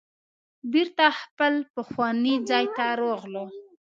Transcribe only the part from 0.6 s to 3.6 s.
بیرته خپل پخواني ځای ته راغلو.